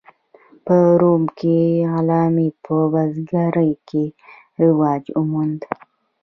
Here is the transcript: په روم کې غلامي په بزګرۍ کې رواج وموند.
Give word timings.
په 0.65 0.75
روم 1.01 1.23
کې 1.39 1.57
غلامي 1.93 2.49
په 2.63 2.75
بزګرۍ 2.93 3.71
کې 3.87 4.03
رواج 4.63 5.03
وموند. 5.19 5.61